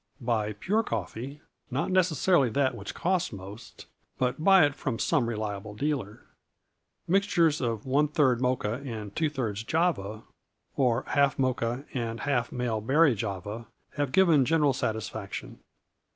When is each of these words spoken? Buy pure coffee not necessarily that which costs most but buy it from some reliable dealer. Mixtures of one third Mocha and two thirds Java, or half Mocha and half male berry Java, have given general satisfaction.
Buy 0.19 0.53
pure 0.53 0.81
coffee 0.81 1.41
not 1.69 1.91
necessarily 1.91 2.49
that 2.49 2.73
which 2.73 2.95
costs 2.95 3.31
most 3.31 3.85
but 4.17 4.43
buy 4.43 4.65
it 4.65 4.73
from 4.73 4.97
some 4.97 5.29
reliable 5.29 5.75
dealer. 5.75 6.25
Mixtures 7.07 7.61
of 7.61 7.85
one 7.85 8.07
third 8.07 8.41
Mocha 8.41 8.81
and 8.83 9.15
two 9.15 9.29
thirds 9.29 9.61
Java, 9.61 10.23
or 10.75 11.03
half 11.09 11.37
Mocha 11.37 11.85
and 11.93 12.21
half 12.21 12.51
male 12.51 12.81
berry 12.81 13.13
Java, 13.13 13.67
have 13.93 14.11
given 14.11 14.43
general 14.43 14.73
satisfaction. 14.73 15.59